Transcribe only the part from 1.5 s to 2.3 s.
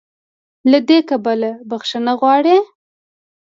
"بخښنه